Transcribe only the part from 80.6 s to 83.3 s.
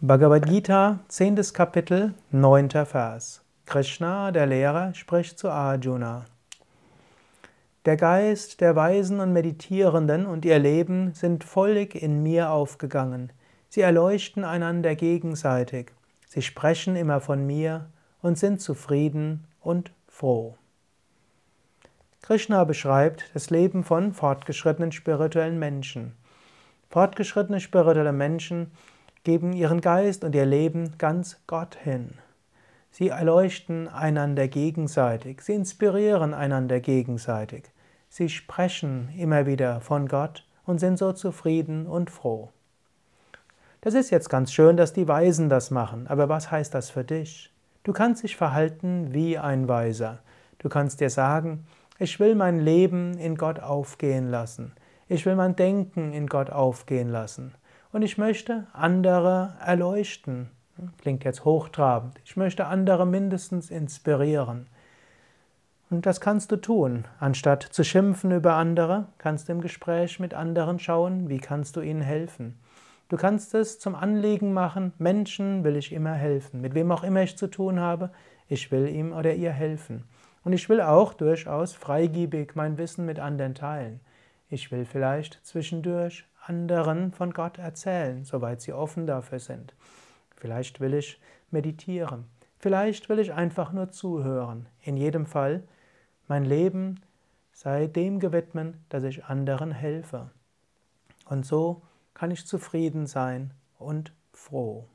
will auch durchaus freigiebig mein Wissen mit